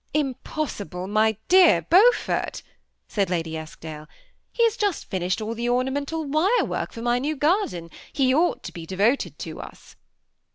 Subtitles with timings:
[0.15, 2.63] ^'Impossible, my dear Beai^ort,''
[3.07, 4.07] said Lady Esk dale;
[4.51, 8.59] ''he has just finished all the ornamental wire* work for my new garden; he tmghl
[8.63, 9.95] to' be devoted to us."